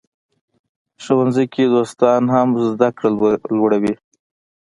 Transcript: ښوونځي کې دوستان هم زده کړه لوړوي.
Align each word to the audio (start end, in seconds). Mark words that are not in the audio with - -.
ښوونځي 1.03 1.45
کې 1.53 1.63
دوستان 1.75 2.21
هم 2.35 2.49
زده 2.67 2.89
کړه 2.97 3.09
لوړوي. 3.57 3.93